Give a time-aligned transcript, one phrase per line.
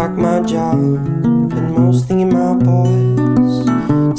[0.00, 3.66] Fuck my job and most mostly my boys.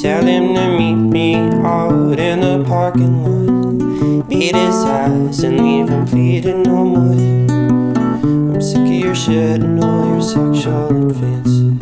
[0.01, 1.35] Tell him to meet me
[1.65, 4.29] out in the parking lot.
[4.29, 7.40] Beat his ass and leave him bleeding no more.
[9.11, 11.73] Your shit and all your sexual advances.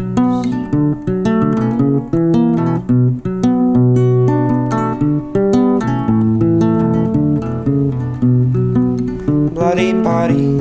[9.53, 10.57] Bloody body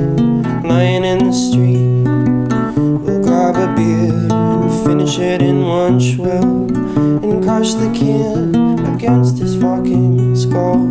[0.63, 2.03] lying in the street.
[2.77, 6.67] We'll grab a beer and finish it in one swill
[7.23, 10.85] and crush the can against his fucking skull.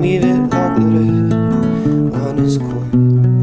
[0.00, 3.33] Leave it like litter on his corpse.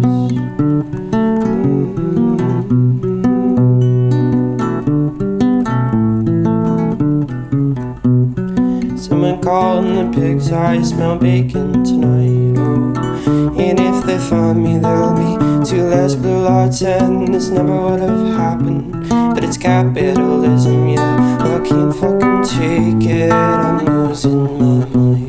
[9.42, 12.60] Called and the pigs I smell bacon tonight.
[12.60, 12.94] Oh,
[13.58, 18.02] and if they find me, there'll be two less blue lights, and this never would
[18.02, 19.10] have happened.
[19.10, 21.38] But it's capitalism, yeah.
[21.40, 23.32] I can't fucking take it.
[23.32, 25.28] I'm losing my mind.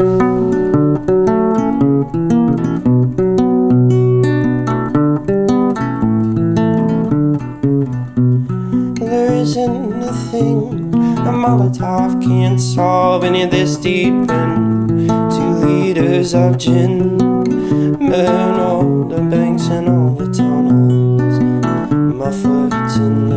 [8.99, 10.82] There isn't a thing
[11.25, 15.09] the Molotov can't solve any of this deep end.
[15.09, 21.39] Two liters of gin, burn all the banks and all the tunnels.
[21.93, 23.32] My foot's in